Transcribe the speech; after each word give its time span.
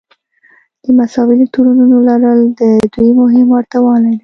د 0.83 0.85
مساوي 0.97 1.35
الکترونونو 1.37 1.97
لرل 2.09 2.39
د 2.59 2.61
دوی 2.93 3.09
مهم 3.21 3.47
ورته 3.55 3.77
والی 3.85 4.13
دی. 4.17 4.19